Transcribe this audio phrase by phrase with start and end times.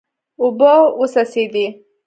[0.41, 1.65] اوبه وڅڅېدې.